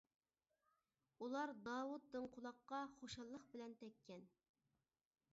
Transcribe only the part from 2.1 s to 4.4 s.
دىڭ قۇلاققا خۇشاللىق بىلەن تەگكەن.